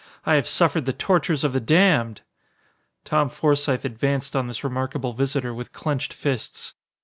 [0.25, 2.21] I have suffered the tortures of the damned!"
[3.05, 6.73] Tom Forsythe advanced on this remarkable visitor with clenched fists.